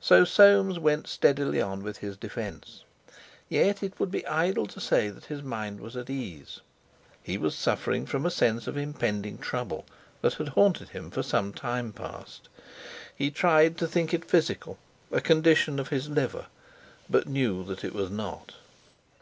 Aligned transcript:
So 0.00 0.24
Soames 0.24 0.78
went 0.78 1.06
steadily 1.06 1.60
on 1.60 1.82
with 1.82 1.98
his 1.98 2.16
defence. 2.16 2.84
Yet 3.50 3.82
it 3.82 4.00
would 4.00 4.10
be 4.10 4.26
idle 4.26 4.64
to 4.66 4.80
say 4.80 5.10
that 5.10 5.26
his 5.26 5.42
mind 5.42 5.80
was 5.80 5.94
at 5.94 6.08
ease. 6.08 6.60
He 7.22 7.36
was 7.36 7.54
suffering 7.54 8.06
from 8.06 8.24
a 8.24 8.30
sense 8.30 8.66
of 8.66 8.78
impending 8.78 9.36
trouble, 9.36 9.84
that 10.22 10.32
had 10.32 10.48
haunted 10.48 10.88
him 10.88 11.10
for 11.10 11.22
some 11.22 11.52
time 11.52 11.92
past. 11.92 12.48
He 13.14 13.30
tried 13.30 13.76
to 13.76 13.86
think 13.86 14.14
it 14.14 14.24
physical—a 14.24 15.20
condition 15.20 15.78
of 15.78 15.88
his 15.88 16.08
liver—but 16.08 17.28
knew 17.28 17.62
that 17.64 17.84
it 17.84 17.92
was 17.92 18.08
not. 18.10 18.54